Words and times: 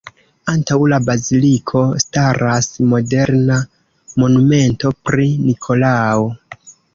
Antaŭ 0.51 0.77
la 0.93 0.97
baziliko 1.09 1.81
staras 2.03 2.69
moderna 2.93 3.59
monumento 4.25 4.93
pri 5.11 5.29
Nikolao. 5.45 6.27